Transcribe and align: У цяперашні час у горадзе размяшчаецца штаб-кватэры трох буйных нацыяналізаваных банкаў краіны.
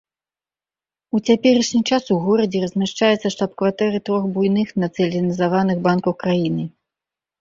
У 1.17 1.19
цяперашні 1.29 1.81
час 1.97 2.03
у 2.15 2.17
горадзе 2.23 2.57
размяшчаецца 2.63 3.27
штаб-кватэры 3.35 3.97
трох 4.09 4.23
буйных 4.39 4.67
нацыяналізаваных 4.85 5.77
банкаў 5.89 6.13
краіны. 6.25 6.63